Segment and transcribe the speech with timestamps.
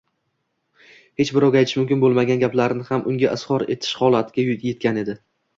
[1.23, 5.17] hech birovga aytish mumkin bo’lmagan gaplarni ham unga izhor etish holatiga yetgan edi.